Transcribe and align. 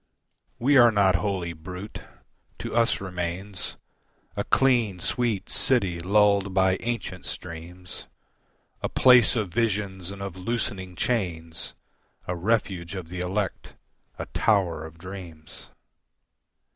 We 0.57 0.77
are 0.77 0.91
not 0.91 1.17
wholly 1.17 1.53
brute. 1.53 2.01
To 2.57 2.73
us 2.75 2.99
remains 2.99 3.77
A 4.35 4.43
clean, 4.43 4.97
sweet 4.99 5.47
city 5.47 5.99
lulled 5.99 6.55
by 6.55 6.77
ancient 6.79 7.27
streams, 7.27 8.07
A 8.81 8.89
place 8.89 9.35
of 9.35 9.53
visions 9.53 10.09
and 10.09 10.19
of 10.23 10.35
loosening 10.35 10.95
chains, 10.95 11.75
A 12.27 12.35
refuge 12.35 12.95
of 12.95 13.09
the 13.09 13.19
elect, 13.19 13.75
a 14.17 14.25
tower 14.25 14.87
of 14.87 14.97
dreams. 14.97 15.69